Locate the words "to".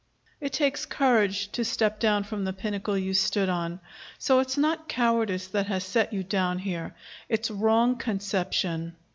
1.51-1.63